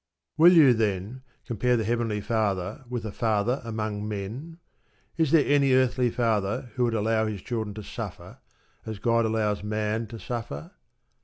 [0.35, 4.57] Will you, then, compare the Heavenly Father with a father among men?
[5.15, 8.39] Is there any earthly father who would allow his children to suffer
[8.83, 10.71] as God allows Man to suffer?